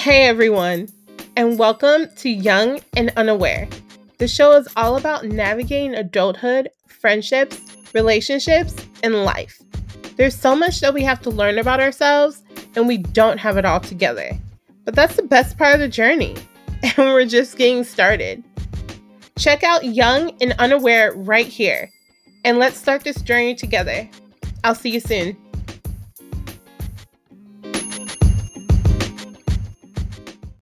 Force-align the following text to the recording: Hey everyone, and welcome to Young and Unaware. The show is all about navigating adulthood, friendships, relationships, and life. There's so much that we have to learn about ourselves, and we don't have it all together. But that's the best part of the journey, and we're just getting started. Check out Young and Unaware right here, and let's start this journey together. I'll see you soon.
Hey 0.00 0.22
everyone, 0.22 0.88
and 1.36 1.58
welcome 1.58 2.06
to 2.16 2.30
Young 2.30 2.80
and 2.96 3.12
Unaware. 3.18 3.68
The 4.16 4.28
show 4.28 4.52
is 4.52 4.66
all 4.74 4.96
about 4.96 5.26
navigating 5.26 5.94
adulthood, 5.94 6.70
friendships, 6.88 7.60
relationships, 7.92 8.74
and 9.02 9.26
life. 9.26 9.60
There's 10.16 10.34
so 10.34 10.56
much 10.56 10.80
that 10.80 10.94
we 10.94 11.02
have 11.02 11.20
to 11.20 11.30
learn 11.30 11.58
about 11.58 11.80
ourselves, 11.80 12.42
and 12.74 12.88
we 12.88 12.96
don't 12.96 13.36
have 13.36 13.58
it 13.58 13.66
all 13.66 13.78
together. 13.78 14.30
But 14.86 14.94
that's 14.94 15.16
the 15.16 15.22
best 15.22 15.58
part 15.58 15.74
of 15.74 15.80
the 15.80 15.88
journey, 15.88 16.34
and 16.82 16.96
we're 16.96 17.26
just 17.26 17.58
getting 17.58 17.84
started. 17.84 18.42
Check 19.36 19.62
out 19.62 19.84
Young 19.84 20.34
and 20.40 20.54
Unaware 20.58 21.12
right 21.12 21.46
here, 21.46 21.90
and 22.42 22.58
let's 22.58 22.78
start 22.78 23.04
this 23.04 23.20
journey 23.20 23.54
together. 23.54 24.08
I'll 24.64 24.74
see 24.74 24.92
you 24.92 25.00
soon. 25.00 25.36